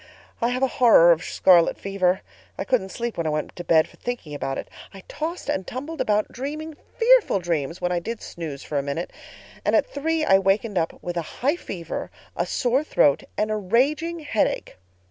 I 0.41 0.47
have 0.49 0.63
a 0.63 0.67
horror 0.81 1.11
of 1.11 1.23
scarlet 1.23 1.77
fever. 1.77 2.21
I 2.57 2.63
couldn't 2.63 2.89
sleep 2.89 3.17
when 3.19 3.27
I 3.27 3.29
went 3.29 3.55
to 3.55 3.63
bed 3.63 3.87
for 3.87 3.97
thinking 3.97 4.33
of 4.33 4.41
it. 4.57 4.67
I 4.95 5.03
tossed 5.07 5.47
and 5.47 5.67
tumbled 5.67 6.01
about, 6.01 6.31
dreaming 6.31 6.75
fearful 6.97 7.37
dreams 7.37 7.81
when 7.81 7.91
I 7.91 7.99
did 7.99 8.19
snooze 8.19 8.63
for 8.63 8.79
a 8.79 8.81
minute; 8.81 9.13
and 9.63 9.75
at 9.75 9.85
three 9.85 10.25
I 10.25 10.39
wakened 10.39 10.79
up 10.79 10.97
with 11.03 11.17
a 11.17 11.21
high 11.45 11.55
fever, 11.55 12.09
a 12.35 12.47
sore 12.47 12.83
throat, 12.83 13.21
and 13.37 13.51
a 13.51 13.55
raging 13.57 14.21
headache. 14.21 14.77